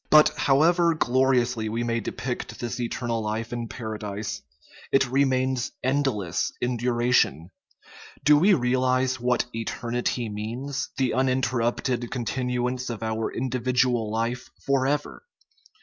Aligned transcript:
But, 0.09 0.29
however 0.29 0.95
gloriously 0.95 1.69
we 1.69 1.83
may 1.83 1.99
depict 1.99 2.57
this 2.59 2.79
eternal 2.79 3.21
life 3.21 3.53
in 3.53 3.67
Paradise, 3.67 4.41
it 4.91 5.07
remains 5.07 5.73
endless 5.83 6.51
in 6.59 6.77
duration. 6.77 7.51
Do 8.23 8.35
we 8.35 8.55
realize 8.55 9.19
what" 9.19 9.45
eternity" 9.53 10.27
means? 10.29 10.89
the 10.97 11.13
uninterrupted 11.13 12.09
continuance 12.09 12.89
of 12.89 13.03
our 13.03 13.31
individual 13.31 14.09
life 14.11 14.49
forever! 14.65 15.21